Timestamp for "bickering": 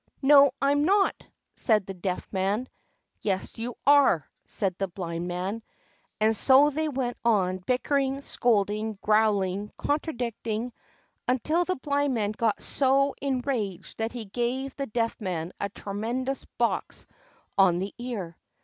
7.59-8.21